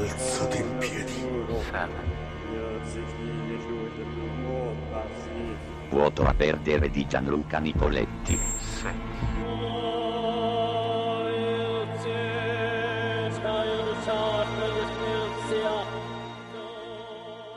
Alzati 0.00 0.58
in 0.58 0.78
piedi. 0.78 1.12
Vuoto 5.90 6.22
a 6.22 6.32
perdere 6.32 6.88
di 6.88 7.06
Gianluca 7.06 7.58
Nicoletti. 7.58 8.38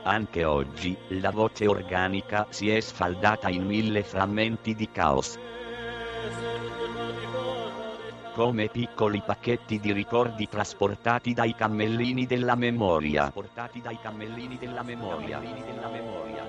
Anche 0.03 0.43
oggi, 0.43 0.97
la 1.07 1.31
voce 1.31 1.65
organica 1.67 2.47
si 2.49 2.69
è 2.69 2.81
sfaldata 2.81 3.47
in 3.47 3.65
mille 3.65 4.03
frammenti 4.03 4.75
di 4.75 4.89
caos. 4.91 5.39
Come 8.33 8.67
piccoli 8.67 9.21
pacchetti 9.23 9.79
di 9.79 9.93
ricordi 9.93 10.49
trasportati 10.49 11.33
dai 11.33 11.53
cammellini 11.53 12.25
della 12.25 12.55
memoria. 12.55 13.21
Trasportati 13.21 13.79
dai 13.79 13.99
cammellini 14.01 14.57
della 14.57 14.81
memoria. 14.81 15.39
Della 15.39 15.87
memoria. 15.87 16.43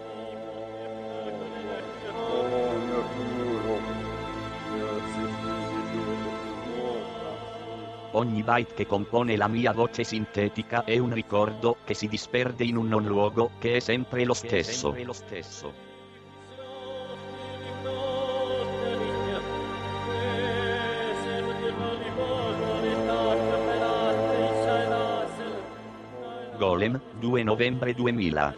Ogni 8.12 8.42
byte 8.42 8.73
che 8.73 8.87
compone 8.87 9.37
la 9.37 9.48
mia 9.48 9.73
voce 9.73 10.05
sintetica 10.05 10.84
è 10.84 10.97
un 10.97 11.12
ricordo 11.12 11.77
che 11.84 11.92
si 11.92 12.09
disperde 12.09 12.64
in 12.64 12.78
un 12.78 12.89
non 12.89 13.05
luogo 13.05 13.51
che 13.59 13.77
è 13.77 13.80
sempre 13.80 14.25
lo 14.25 14.33
stesso. 14.33 15.94
Golem, 26.65 26.98
2 27.20 27.43
novembre 27.43 27.93
2000. 27.93 28.57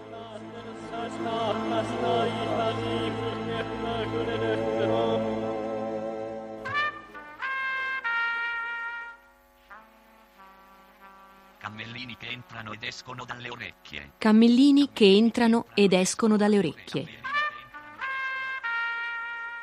Cammellini 11.59 12.17
che 12.17 12.29
entrano 12.29 12.73
ed 12.73 12.85
escono 12.85 13.25
dalle 13.25 13.51
orecchie. 13.51 14.13
Cammellini 14.19 14.91
che 14.93 15.17
entrano 15.17 15.67
ed 15.75 15.93
escono 15.93 16.37
dalle 16.37 16.59
orecchie. 16.59 17.09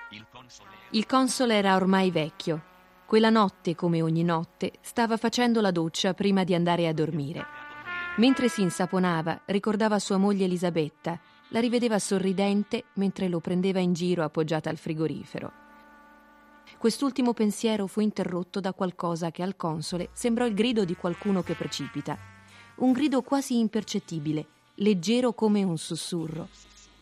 Il 0.09 0.25
console 0.29 0.69
Il 0.89 1.05
console 1.05 1.55
era 1.55 1.75
ormai 1.75 2.11
vecchio. 2.11 2.71
Quella 3.05 3.29
notte, 3.29 3.73
come 3.73 4.01
ogni 4.01 4.23
notte, 4.23 4.73
stava 4.81 5.15
facendo 5.15 5.61
la 5.61 5.71
doccia 5.71 6.13
prima 6.13 6.43
di 6.43 6.53
andare 6.53 6.87
a 6.87 6.93
dormire. 6.93 7.62
Mentre 8.17 8.47
si 8.47 8.61
insaponava, 8.61 9.41
ricordava 9.45 9.97
sua 9.97 10.17
moglie 10.17 10.45
Elisabetta. 10.45 11.19
La 11.47 11.59
rivedeva 11.59 11.97
sorridente 11.97 12.83
mentre 12.93 13.27
lo 13.27 13.39
prendeva 13.39 13.79
in 13.79 13.93
giro 13.93 14.23
appoggiata 14.23 14.69
al 14.69 14.77
frigorifero. 14.77 15.51
Quest'ultimo 16.77 17.33
pensiero 17.33 17.87
fu 17.87 18.01
interrotto 18.01 18.59
da 18.59 18.71
qualcosa 18.73 19.31
che 19.31 19.41
al 19.41 19.55
console 19.55 20.09
sembrò 20.13 20.45
il 20.45 20.53
grido 20.53 20.85
di 20.85 20.95
qualcuno 20.95 21.41
che 21.41 21.55
precipita. 21.55 22.15
Un 22.75 22.91
grido 22.91 23.23
quasi 23.23 23.57
impercettibile, 23.57 24.45
leggero 24.75 25.33
come 25.33 25.63
un 25.63 25.77
sussurro. 25.79 26.49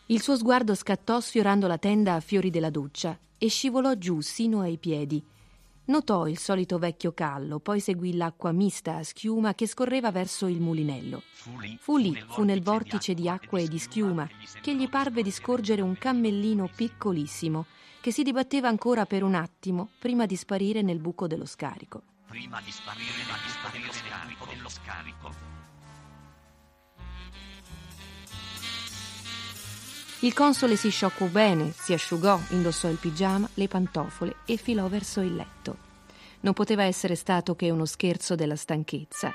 Il 0.06 0.22
suo 0.22 0.36
sguardo 0.36 0.74
scattò 0.74 1.20
sfiorando 1.20 1.66
la 1.66 1.78
tenda 1.78 2.14
a 2.14 2.20
fiori 2.20 2.48
della 2.48 2.70
doccia 2.70 3.18
e 3.36 3.48
scivolò 3.48 3.94
giù 3.96 4.20
sino 4.20 4.60
ai 4.60 4.78
piedi. 4.78 5.22
Notò 5.84 6.28
il 6.28 6.38
solito 6.38 6.78
vecchio 6.78 7.12
callo, 7.12 7.58
poi 7.58 7.80
seguì 7.80 8.14
l'acqua 8.14 8.52
mista 8.52 8.96
a 8.96 9.02
schiuma 9.02 9.54
che 9.54 9.66
scorreva 9.66 10.12
verso 10.12 10.46
il 10.46 10.60
mulinello. 10.60 11.22
fu 11.32 11.58
lì, 11.58 11.76
Fu 11.80 11.96
lì, 11.96 12.24
fu 12.28 12.44
nel 12.44 12.62
vortice 12.62 13.14
di 13.14 13.28
acqua 13.28 13.58
e 13.58 13.66
di 13.66 13.78
schiuma, 13.78 14.28
che 14.60 14.76
gli 14.76 14.88
parve 14.88 15.22
di 15.22 15.32
scorgere 15.32 15.82
un 15.82 15.98
cammellino 15.98 16.70
piccolissimo, 16.74 17.66
che 18.00 18.12
si 18.12 18.22
dibatteva 18.22 18.68
ancora 18.68 19.06
per 19.06 19.24
un 19.24 19.34
attimo 19.34 19.88
prima 19.98 20.24
di 20.24 20.36
sparire 20.36 20.82
nel 20.82 21.00
buco 21.00 21.26
dello 21.26 21.46
scarico. 21.46 22.02
Prima 22.28 22.60
di 22.64 22.70
sparire, 22.70 23.22
ma 23.28 23.34
di 23.34 23.50
sparire 23.50 23.90
dello 24.54 24.68
scarico. 24.68 25.30
Il 30.22 30.34
console 30.34 30.76
si 30.76 30.88
scioccò 30.88 31.26
bene, 31.26 31.72
si 31.72 31.92
asciugò, 31.92 32.38
indossò 32.50 32.88
il 32.88 32.96
pigiama, 32.96 33.48
le 33.54 33.66
pantofole 33.66 34.36
e 34.46 34.56
filò 34.56 34.86
verso 34.86 35.20
il 35.20 35.34
letto. 35.34 35.76
Non 36.42 36.52
poteva 36.52 36.84
essere 36.84 37.16
stato 37.16 37.56
che 37.56 37.70
uno 37.70 37.86
scherzo 37.86 38.36
della 38.36 38.54
stanchezza. 38.54 39.32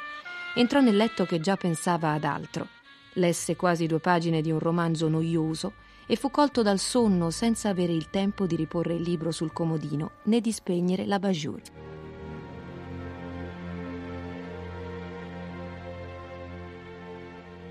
Entrò 0.56 0.80
nel 0.80 0.96
letto 0.96 1.26
che 1.26 1.42
già 1.42 1.58
pensava 1.58 2.14
ad 2.14 2.24
altro. 2.24 2.70
Lesse 3.16 3.58
quasi 3.58 3.86
due 3.86 4.00
pagine 4.00 4.40
di 4.40 4.50
un 4.50 4.60
romanzo 4.60 5.10
noioso 5.10 5.74
e 6.06 6.16
fu 6.16 6.32
colto 6.32 6.62
dal 6.62 6.80
sonno 6.80 7.32
senza 7.32 7.68
avere 7.68 7.92
il 7.92 8.10
tempo 8.10 8.46
di 8.46 8.56
riporre 8.56 8.94
il 8.94 9.02
libro 9.02 9.32
sul 9.32 9.52
comodino 9.52 10.12
né 10.24 10.40
di 10.40 10.54
spegnere 10.54 11.06
la 11.06 11.20
bajour. 11.20 11.62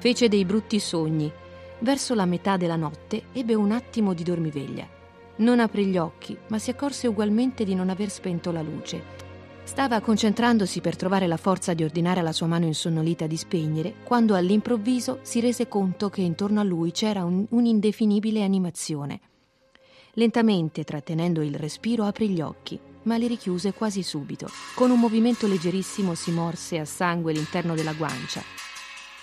Fece 0.01 0.29
dei 0.29 0.45
brutti 0.45 0.79
sogni. 0.79 1.33
Verso 1.79 2.15
la 2.15 2.25
metà 2.25 2.57
della 2.57 2.77
notte 2.77 3.25
ebbe 3.33 3.55
un 3.55 3.71
attimo 3.71 4.15
di 4.15 4.23
dormiveglia. 4.23 4.89
Non 5.37 5.61
aprì 5.61 5.87
gli 5.87 5.99
occhi, 5.99 6.37
ma 6.49 6.59
si 6.59 6.71
accorse 6.71 7.07
ugualmente 7.07 7.65
di 7.65 7.75
non 7.75 7.91
aver 7.91 8.09
spento 8.09 8.51
la 8.51 8.63
luce. 8.63 9.25
Stava 9.65 10.01
concentrandosi 10.01 10.81
per 10.81 10.97
trovare 10.97 11.27
la 11.27 11.37
forza 11.37 11.75
di 11.75 11.83
ordinare 11.83 12.21
alla 12.21 12.33
sua 12.33 12.47
mano 12.47 12.65
insonnolita 12.65 13.27
di 13.27 13.37
spegnere, 13.37 13.95
quando 14.05 14.35
all'improvviso 14.35 15.19
si 15.23 15.41
rese 15.41 15.69
conto 15.69 16.09
che 16.09 16.23
intorno 16.23 16.61
a 16.61 16.65
lui 16.65 16.93
c'era 16.93 17.25
un- 17.25 17.45
un'indefinibile 17.51 18.43
animazione. 18.43 19.21
Lentamente, 20.13 20.85
trattenendo 20.85 21.43
il 21.43 21.57
respiro, 21.57 22.05
aprì 22.05 22.31
gli 22.31 22.41
occhi, 22.41 22.81
ma 23.03 23.17
li 23.17 23.27
richiuse 23.27 23.75
quasi 23.75 24.03
subito. 24.03 24.49
Con 24.75 24.91
un 24.91 24.99
movimento 24.99 25.47
leggerissimo 25.47 26.15
si 26.15 26.31
morse 26.31 26.79
a 26.79 26.85
sangue 26.87 27.35
l'interno 27.35 27.75
della 27.75 27.93
guancia. 27.93 28.66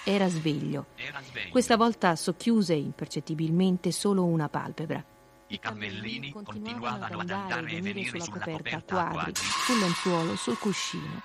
Era 0.05 0.27
sveglio. 0.27 0.87
Era 0.95 1.21
sveglio. 1.21 1.49
Questa 1.49 1.77
volta 1.77 2.15
socchiuse 2.17 2.73
impercettibilmente 2.73 3.91
solo 3.91 4.25
una 4.25 4.49
palpebra. 4.49 5.03
I 5.47 5.59
cammellini 5.59 6.31
continuavano 6.31 7.19
ad 7.19 7.29
andare 7.29 7.71
e 7.71 7.81
venire 7.81 8.09
sulla 8.09 8.27
coperta 8.27 8.75
a 8.75 8.79
a 8.79 8.81
quadri, 8.81 9.13
quadri. 9.13 9.33
sul 9.35 9.79
lenzuolo, 9.79 10.35
sul 10.35 10.57
cuscino. 10.57 11.21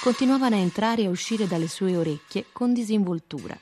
Continuavano 0.00 0.54
a 0.54 0.58
entrare 0.58 1.02
e 1.02 1.06
a 1.06 1.10
uscire 1.10 1.46
dalle 1.46 1.68
sue 1.68 1.96
orecchie 1.96 2.46
con 2.52 2.72
disinvoltura. 2.72 3.58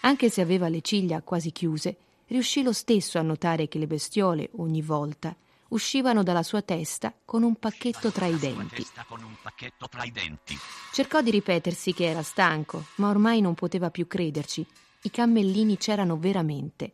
Anche 0.00 0.28
se 0.28 0.40
aveva 0.42 0.68
le 0.68 0.82
ciglia 0.82 1.22
quasi 1.22 1.50
chiuse, 1.50 1.96
riuscì 2.26 2.62
lo 2.62 2.72
stesso 2.72 3.18
a 3.18 3.22
notare 3.22 3.68
che 3.68 3.78
le 3.78 3.86
bestiole, 3.86 4.50
ogni 4.56 4.82
volta, 4.82 5.34
uscivano 5.68 6.22
dalla 6.22 6.42
sua 6.42 6.62
testa 6.62 7.14
con 7.24 7.42
un 7.42 7.56
pacchetto 7.56 8.10
tra 8.10 8.26
i 8.26 8.38
denti. 8.38 8.82
i. 8.82 10.56
Cercò 10.92 11.20
di 11.22 11.30
ripetersi 11.30 11.92
che 11.92 12.04
era 12.06 12.22
stanco, 12.22 12.84
ma 12.96 13.08
ormai 13.08 13.40
non 13.40 13.54
poteva 13.54 13.90
più 13.90 14.06
crederci. 14.06 14.66
I 15.02 15.10
cammellini 15.10 15.76
c'erano 15.76 16.16
veramente. 16.16 16.92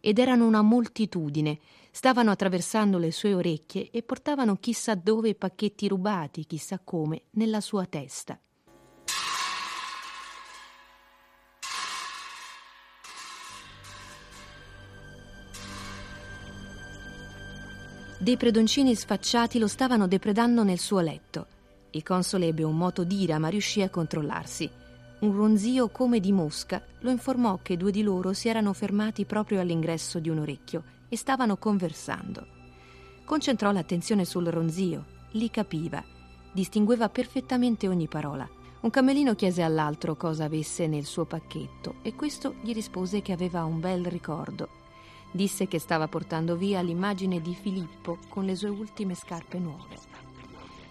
Ed 0.00 0.18
erano 0.18 0.46
una 0.46 0.62
moltitudine. 0.62 1.58
Stavano 1.90 2.30
attraversando 2.30 2.98
le 2.98 3.10
sue 3.10 3.34
orecchie 3.34 3.90
e 3.90 4.02
portavano 4.02 4.56
chissà 4.56 4.94
dove 4.94 5.34
pacchetti 5.34 5.88
rubati, 5.88 6.44
chissà 6.46 6.78
come, 6.78 7.22
nella 7.30 7.60
sua 7.60 7.86
testa. 7.86 8.38
Dei 18.28 18.36
predoncini 18.36 18.94
sfacciati 18.94 19.58
lo 19.58 19.66
stavano 19.66 20.06
depredando 20.06 20.62
nel 20.62 20.78
suo 20.78 21.00
letto. 21.00 21.46
Il 21.92 22.02
console 22.02 22.48
ebbe 22.48 22.62
un 22.62 22.76
moto 22.76 23.02
d'ira, 23.02 23.38
ma 23.38 23.48
riuscì 23.48 23.80
a 23.80 23.88
controllarsi. 23.88 24.68
Un 25.20 25.34
ronzio 25.34 25.88
come 25.88 26.20
di 26.20 26.30
mosca 26.30 26.84
lo 26.98 27.10
informò 27.10 27.60
che 27.62 27.78
due 27.78 27.90
di 27.90 28.02
loro 28.02 28.34
si 28.34 28.50
erano 28.50 28.74
fermati 28.74 29.24
proprio 29.24 29.60
all'ingresso 29.60 30.18
di 30.18 30.28
un 30.28 30.40
orecchio 30.40 30.82
e 31.08 31.16
stavano 31.16 31.56
conversando. 31.56 32.46
Concentrò 33.24 33.72
l'attenzione 33.72 34.26
sul 34.26 34.44
ronzio, 34.48 35.06
li 35.30 35.48
capiva, 35.48 36.04
distingueva 36.52 37.08
perfettamente 37.08 37.88
ogni 37.88 38.08
parola. 38.08 38.46
Un 38.82 38.90
cammelino 38.90 39.34
chiese 39.36 39.62
all'altro 39.62 40.16
cosa 40.16 40.44
avesse 40.44 40.86
nel 40.86 41.06
suo 41.06 41.24
pacchetto 41.24 41.94
e 42.02 42.14
questo 42.14 42.56
gli 42.60 42.74
rispose 42.74 43.22
che 43.22 43.32
aveva 43.32 43.64
un 43.64 43.80
bel 43.80 44.04
ricordo. 44.04 44.68
Disse 45.38 45.68
che 45.68 45.78
stava 45.78 46.08
portando 46.08 46.56
via 46.56 46.80
l'immagine 46.80 47.40
di 47.40 47.54
Filippo 47.54 48.18
con 48.28 48.44
le 48.44 48.56
sue 48.56 48.70
ultime 48.70 49.14
scarpe 49.14 49.60
nuove. 49.60 49.96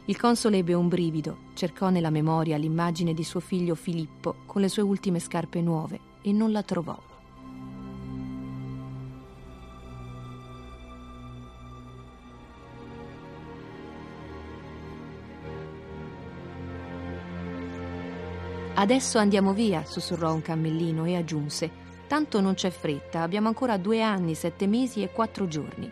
Il 0.05 0.17
console 0.17 0.59
ebbe 0.59 0.73
un 0.73 0.87
brivido, 0.87 1.39
cercò 1.53 1.89
nella 1.89 2.09
memoria 2.09 2.55
l'immagine 2.55 3.13
di 3.13 3.25
suo 3.25 3.41
figlio 3.41 3.75
Filippo 3.75 4.35
con 4.45 4.61
le 4.61 4.69
sue 4.69 4.83
ultime 4.83 5.19
scarpe 5.19 5.59
nuove 5.59 5.99
e 6.21 6.31
non 6.31 6.53
la 6.53 6.63
trovò. 6.63 6.97
Adesso 18.75 19.17
andiamo 19.17 19.51
via, 19.51 19.83
sussurrò 19.83 20.33
un 20.33 20.41
cammellino 20.41 21.03
e 21.03 21.17
aggiunse: 21.17 21.85
Tanto 22.07 22.39
non 22.39 22.53
c'è 22.53 22.69
fretta, 22.69 23.21
abbiamo 23.21 23.49
ancora 23.49 23.77
due 23.77 24.01
anni, 24.01 24.33
sette 24.33 24.65
mesi 24.65 25.03
e 25.03 25.11
quattro 25.11 25.47
giorni. 25.47 25.91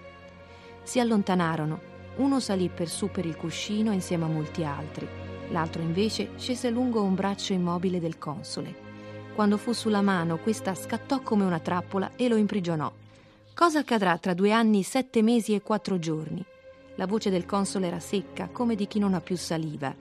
Si 0.81 1.00
allontanarono. 1.00 1.94
Uno 2.15 2.39
salì 2.39 2.69
per 2.69 2.88
su 2.88 3.09
per 3.09 3.25
il 3.25 3.35
cuscino 3.35 3.91
insieme 3.91 4.23
a 4.23 4.29
molti 4.29 4.63
altri, 4.63 5.06
l'altro 5.50 5.81
invece 5.81 6.29
scese 6.38 6.69
lungo 6.69 7.01
un 7.01 7.13
braccio 7.13 7.51
immobile 7.51 8.00
del 8.00 8.17
console. 8.17 8.73
Quando 9.35 9.57
fu 9.57 9.73
sulla 9.73 10.00
mano, 10.00 10.38
questa 10.38 10.73
scattò 10.73 11.19
come 11.19 11.44
una 11.44 11.59
trappola 11.59 12.12
e 12.15 12.29
lo 12.29 12.38
imprigionò. 12.38 12.89
Cosa 13.53 13.79
accadrà 13.79 14.17
tra 14.17 14.33
due 14.33 14.53
anni, 14.53 14.81
sette 14.83 15.21
mesi 15.21 15.53
e 15.53 15.62
quattro 15.62 16.00
giorni? 16.00 16.41
La 16.95 17.06
voce 17.06 17.29
del 17.29 17.45
console 17.45 17.88
era 17.88 18.00
secca, 18.00 18.47
come 18.50 18.75
di 18.75 18.88
chi 18.88 19.00
non 19.00 19.13
ha 19.13 19.19
più 19.19 19.35
saliva. 19.35 19.94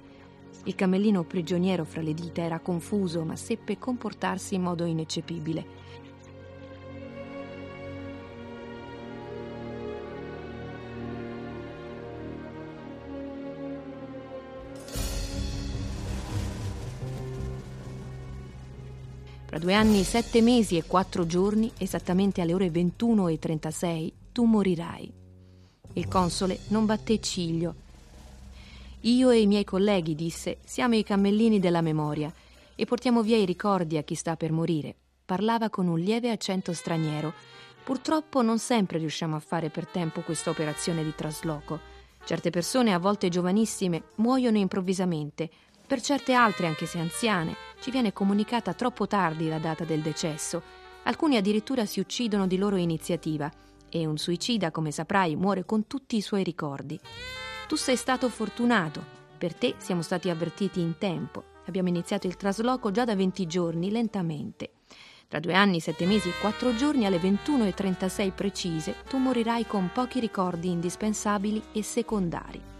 Il 0.62 0.76
camellino 0.76 1.24
prigioniero 1.24 1.84
fra 1.84 2.00
le 2.00 2.14
dita 2.14 2.42
era 2.42 2.60
confuso, 2.60 3.24
ma 3.24 3.34
seppe 3.34 3.76
comportarsi 3.76 4.54
in 4.54 4.62
modo 4.62 4.84
ineccepibile. 4.84 5.66
Fra 19.54 19.62
due 19.62 19.74
anni, 19.74 20.02
sette 20.02 20.42
mesi 20.42 20.76
e 20.76 20.82
quattro 20.82 21.26
giorni, 21.26 21.70
esattamente 21.78 22.40
alle 22.40 22.54
ore 22.54 22.72
21.36, 22.72 24.10
tu 24.32 24.46
morirai. 24.46 25.12
Il 25.92 26.08
console 26.08 26.58
non 26.70 26.86
batté 26.86 27.20
ciglio. 27.20 27.74
Io 29.02 29.30
e 29.30 29.40
i 29.40 29.46
miei 29.46 29.62
colleghi, 29.62 30.16
disse, 30.16 30.58
siamo 30.64 30.96
i 30.96 31.04
cammellini 31.04 31.60
della 31.60 31.82
memoria 31.82 32.34
e 32.74 32.84
portiamo 32.84 33.22
via 33.22 33.36
i 33.36 33.44
ricordi 33.44 33.96
a 33.96 34.02
chi 34.02 34.16
sta 34.16 34.34
per 34.34 34.50
morire. 34.50 34.92
Parlava 35.24 35.70
con 35.70 35.86
un 35.86 36.00
lieve 36.00 36.32
accento 36.32 36.72
straniero. 36.72 37.32
Purtroppo 37.84 38.42
non 38.42 38.58
sempre 38.58 38.98
riusciamo 38.98 39.36
a 39.36 39.40
fare 39.40 39.70
per 39.70 39.86
tempo 39.86 40.22
questa 40.22 40.50
operazione 40.50 41.04
di 41.04 41.14
trasloco. 41.14 41.78
Certe 42.24 42.50
persone, 42.50 42.92
a 42.92 42.98
volte 42.98 43.28
giovanissime, 43.28 44.02
muoiono 44.16 44.58
improvvisamente 44.58 45.48
per 45.94 46.02
certe 46.02 46.32
altre, 46.32 46.66
anche 46.66 46.86
se 46.86 46.98
anziane, 46.98 47.54
ci 47.80 47.92
viene 47.92 48.12
comunicata 48.12 48.74
troppo 48.74 49.06
tardi 49.06 49.46
la 49.46 49.60
data 49.60 49.84
del 49.84 50.00
decesso. 50.00 50.60
Alcuni 51.04 51.36
addirittura 51.36 51.86
si 51.86 52.00
uccidono 52.00 52.48
di 52.48 52.56
loro 52.56 52.74
iniziativa 52.74 53.48
e 53.88 54.04
un 54.04 54.18
suicida, 54.18 54.72
come 54.72 54.90
saprai, 54.90 55.36
muore 55.36 55.64
con 55.64 55.86
tutti 55.86 56.16
i 56.16 56.20
suoi 56.20 56.42
ricordi. 56.42 56.98
Tu 57.68 57.76
sei 57.76 57.94
stato 57.94 58.28
fortunato. 58.28 59.04
Per 59.38 59.54
te 59.54 59.76
siamo 59.76 60.02
stati 60.02 60.28
avvertiti 60.30 60.80
in 60.80 60.98
tempo. 60.98 61.44
Abbiamo 61.66 61.90
iniziato 61.90 62.26
il 62.26 62.36
trasloco 62.36 62.90
già 62.90 63.04
da 63.04 63.14
20 63.14 63.46
giorni, 63.46 63.92
lentamente. 63.92 64.72
Tra 65.28 65.38
due 65.38 65.54
anni, 65.54 65.78
sette 65.78 66.06
mesi 66.06 66.28
e 66.28 66.32
quattro 66.40 66.74
giorni, 66.74 67.06
alle 67.06 67.18
21.36 67.18 68.32
precise, 68.32 68.96
tu 69.08 69.18
morirai 69.18 69.64
con 69.64 69.90
pochi 69.94 70.18
ricordi 70.18 70.70
indispensabili 70.70 71.62
e 71.72 71.84
secondari. 71.84 72.73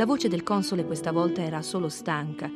La 0.00 0.06
voce 0.06 0.28
del 0.28 0.42
console 0.42 0.86
questa 0.86 1.12
volta 1.12 1.42
era 1.42 1.60
solo 1.60 1.90
stanca. 1.90 2.50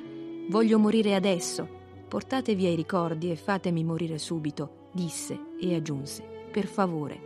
Voglio 0.49 0.79
morire 0.79 1.15
adesso. 1.15 1.69
Portate 2.09 2.55
via 2.55 2.71
i 2.71 2.75
ricordi 2.75 3.31
e 3.31 3.37
fatemi 3.37 3.85
morire 3.85 4.17
subito, 4.17 4.89
disse 4.93 5.39
e 5.61 5.75
aggiunse. 5.75 6.23
Per 6.51 6.65
favore. 6.65 7.21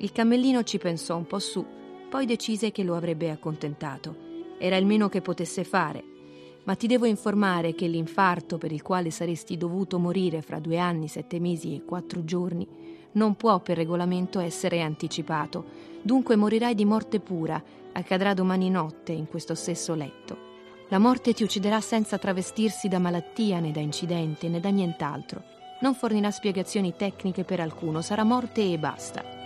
Il 0.00 0.12
cammellino 0.12 0.64
ci 0.64 0.76
pensò 0.76 1.16
un 1.16 1.26
po' 1.26 1.38
su, 1.38 1.64
poi 2.10 2.26
decise 2.26 2.72
che 2.72 2.82
lo 2.82 2.94
avrebbe 2.94 3.30
accontentato. 3.30 4.14
Era 4.58 4.76
il 4.76 4.84
meno 4.84 5.08
che 5.08 5.22
potesse 5.22 5.64
fare. 5.64 6.04
Ma 6.64 6.74
ti 6.74 6.86
devo 6.86 7.06
informare 7.06 7.74
che 7.74 7.86
l'infarto 7.86 8.58
per 8.58 8.70
il 8.70 8.82
quale 8.82 9.10
saresti 9.10 9.56
dovuto 9.56 9.98
morire 9.98 10.42
fra 10.42 10.58
due 10.58 10.76
anni, 10.76 11.08
sette 11.08 11.40
mesi 11.40 11.74
e 11.74 11.86
quattro 11.86 12.22
giorni 12.22 12.97
non 13.12 13.34
può 13.36 13.60
per 13.60 13.76
regolamento 13.76 14.40
essere 14.40 14.80
anticipato. 14.80 15.64
Dunque 16.02 16.36
morirai 16.36 16.74
di 16.74 16.84
morte 16.84 17.20
pura 17.20 17.62
accadrà 17.92 18.34
domani 18.34 18.70
notte 18.70 19.12
in 19.12 19.26
questo 19.26 19.54
stesso 19.54 19.94
letto. 19.94 20.46
La 20.88 20.98
morte 20.98 21.34
ti 21.34 21.42
ucciderà 21.42 21.80
senza 21.80 22.18
travestirsi 22.18 22.88
da 22.88 22.98
malattia 22.98 23.60
né 23.60 23.72
da 23.72 23.80
incidente 23.80 24.48
né 24.48 24.60
da 24.60 24.70
nient'altro. 24.70 25.42
Non 25.80 25.94
fornirà 25.94 26.30
spiegazioni 26.30 26.94
tecniche 26.96 27.44
per 27.44 27.60
alcuno, 27.60 28.00
sarà 28.00 28.24
morte 28.24 28.72
e 28.72 28.78
basta. 28.78 29.37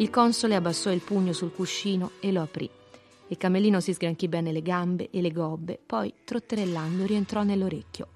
Il 0.00 0.08
console 0.08 0.54
abbassò 0.54 0.90
il 0.90 1.02
pugno 1.02 1.34
sul 1.34 1.52
cuscino 1.52 2.12
e 2.20 2.32
lo 2.32 2.40
aprì. 2.40 2.68
Il 3.26 3.36
camellino 3.36 3.80
si 3.80 3.92
sgranchì 3.92 4.28
bene 4.28 4.50
le 4.50 4.62
gambe 4.62 5.10
e 5.10 5.20
le 5.20 5.30
gobbe, 5.30 5.78
poi, 5.84 6.10
trotterellando, 6.24 7.04
rientrò 7.04 7.42
nell'orecchio. 7.42 8.08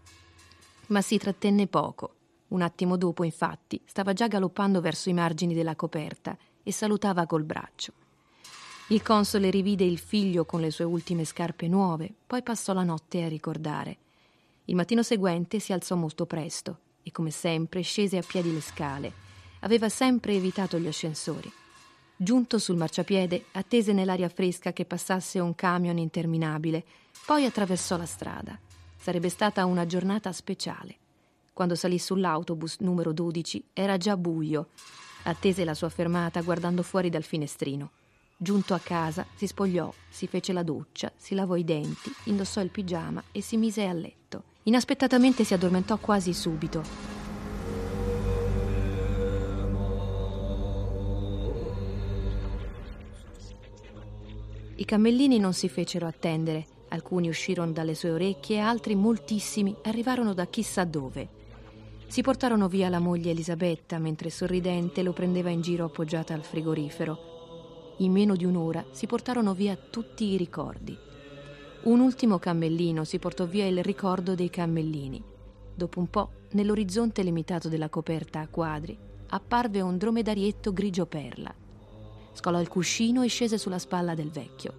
Ma 0.87 1.03
si 1.03 1.19
trattenne 1.19 1.67
poco. 1.67 2.15
Un 2.49 2.63
attimo 2.63 2.97
dopo, 2.97 3.23
infatti, 3.23 3.79
stava 3.85 4.15
già 4.15 4.29
galoppando 4.29 4.81
verso 4.81 5.11
i 5.11 5.13
margini 5.13 5.53
della 5.53 5.77
coperta 5.77 6.35
e 6.63 6.73
salutava 6.73 7.27
col 7.27 7.45
braccio. 7.45 7.93
Il 8.89 9.03
console 9.03 9.51
rivide 9.51 9.85
il 9.85 9.99
figlio 9.99 10.47
con 10.47 10.63
le 10.63 10.71
sue 10.71 10.85
ultime 10.87 11.27
scarpe 11.27 11.69
nuove, 11.69 12.11
poi 12.27 12.43
passò 12.43 12.73
la 12.73 12.83
notte 12.83 13.25
a 13.25 13.29
ricordare. 13.29 13.99
Il 14.65 14.75
mattino 14.75 15.03
seguente 15.03 15.59
si 15.59 15.75
alzò 15.75 15.97
molto 15.97 16.25
presto 16.25 16.79
e, 17.03 17.13
come 17.13 17.31
sempre, 17.31 17.83
scese 17.83 18.17
a 18.17 18.23
piedi 18.27 18.55
le 18.55 18.63
scale. 18.63 19.13
Aveva 19.61 19.91
sempre 19.91 20.33
evitato 20.33 20.79
gli 20.79 20.87
ascensori. 20.87 21.53
Giunto 22.17 22.59
sul 22.59 22.77
marciapiede, 22.77 23.47
attese 23.53 23.93
nell'aria 23.93 24.29
fresca 24.29 24.73
che 24.73 24.85
passasse 24.85 25.41
un 25.41 25.55
camion 25.57 25.99
interminabile, 25.99 26.85
poi 27.27 27.45
attraversò 27.45 27.97
la 27.97 28.07
strada. 28.07 28.57
Sarebbe 28.97 29.29
stata 29.29 29.65
una 29.65 29.85
giornata 29.85 30.31
speciale. 30.31 30.97
Quando 31.53 31.75
salì 31.75 31.99
sull'autobus 31.99 32.79
numero 32.81 33.13
12 33.13 33.65
era 33.73 33.97
già 33.97 34.17
buio. 34.17 34.69
Attese 35.25 35.65
la 35.65 35.75
sua 35.75 35.89
fermata 35.89 36.41
guardando 36.41 36.83
fuori 36.83 37.11
dal 37.11 37.23
finestrino. 37.25 37.91
Giunto 38.37 38.75
a 38.75 38.81
casa, 38.81 39.27
si 39.35 39.47
spogliò, 39.47 39.93
si 40.09 40.27
fece 40.27 40.53
la 40.53 40.63
doccia, 40.63 41.13
si 41.17 41.35
lavò 41.35 41.57
i 41.57 41.65
denti, 41.65 42.13
indossò 42.25 42.61
il 42.61 42.71
pigiama 42.71 43.23
e 43.33 43.41
si 43.41 43.57
mise 43.57 43.87
a 43.87 43.93
letto. 43.93 44.45
Inaspettatamente 44.65 45.45
si 45.45 45.55
addormentò 45.55 45.97
quasi 45.99 46.33
subito. 46.33 47.24
I 54.77 54.85
cammellini 54.85 55.39
non 55.39 55.53
si 55.53 55.69
fecero 55.69 56.07
attendere, 56.07 56.67
alcuni 56.89 57.29
uscirono 57.29 57.71
dalle 57.71 57.95
sue 57.95 58.11
orecchie, 58.11 58.59
altri, 58.59 58.97
moltissimi, 58.97 59.75
arrivarono 59.83 60.35
da 60.35 60.47
chissà 60.47 60.85
dove. 60.85 61.29
Si 62.09 62.23
portarono 62.23 62.67
via 62.67 62.89
la 62.89 62.99
moglie 62.99 63.31
Elisabetta, 63.31 63.99
mentre 63.99 64.31
sorridente 64.31 65.03
lo 65.03 65.13
prendeva 65.13 65.51
in 65.51 65.61
giro 65.61 65.85
appoggiata 65.85 66.35
al 66.35 66.43
frigorifero. 66.43 67.95
In 67.99 68.11
meno 68.11 68.35
di 68.35 68.45
un'ora 68.45 68.85
si 68.91 69.07
portarono 69.07 69.55
via 69.55 69.77
tutti 69.77 70.33
i 70.33 70.37
ricordi. 70.37 70.99
Un 71.85 72.01
ultimo 72.01 72.39
cammellino 72.39 73.05
si 73.05 73.21
portò 73.21 73.47
via 73.47 73.67
il 73.67 73.83
ricordo 73.83 74.35
dei 74.35 74.51
cammellini. 74.51 75.23
Dopo 75.73 76.01
un 76.01 76.09
po', 76.09 76.31
nell'orizzonte 76.53 77.23
limitato 77.23 77.69
della 77.69 77.89
coperta 77.89 78.41
a 78.41 78.49
quadri, 78.49 78.99
apparve 79.29 79.81
un 79.81 79.97
dromedarietto 79.99 80.73
grigio 80.73 81.07
perla. 81.07 81.55
Scolò 82.35 82.61
il 82.61 82.69
cuscino 82.69 83.23
e 83.23 83.29
scese 83.29 83.57
sulla 83.57 83.79
spalla 83.79 84.15
del 84.15 84.31
vecchio. 84.31 84.75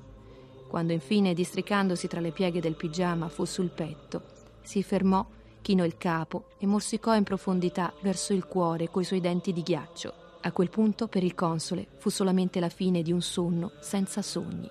Quando 0.67 0.93
infine, 0.93 1.33
districandosi 1.33 2.07
tra 2.07 2.19
le 2.19 2.31
pieghe 2.31 2.59
del 2.59 2.75
pigiama, 2.75 3.29
fu 3.29 3.45
sul 3.45 3.69
petto, 3.69 4.21
si 4.61 4.83
fermò, 4.83 5.25
chinò 5.61 5.83
il 5.83 5.97
capo 5.97 6.49
e 6.59 6.67
morsicò 6.67 7.15
in 7.15 7.23
profondità 7.23 7.93
verso 8.01 8.33
il 8.33 8.45
cuore 8.45 8.89
coi 8.91 9.03
suoi 9.03 9.21
denti 9.21 9.51
di 9.51 9.63
ghiaccio. 9.63 10.13
A 10.41 10.51
quel 10.51 10.69
punto, 10.69 11.07
per 11.07 11.23
il 11.23 11.33
console, 11.33 11.87
fu 11.97 12.09
solamente 12.09 12.59
la 12.59 12.69
fine 12.69 13.01
di 13.01 13.11
un 13.11 13.21
sonno 13.21 13.71
senza 13.79 14.21
sogni. 14.21 14.69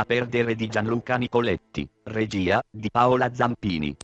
A 0.00 0.04
perdere 0.04 0.54
di 0.54 0.68
Gianluca 0.68 1.16
Nicoletti, 1.16 1.88
regia 2.04 2.62
di 2.70 2.88
Paola 2.90 3.32
Zampini. 3.32 3.96